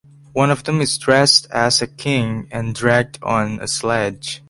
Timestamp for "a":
1.79-1.85, 3.61-3.67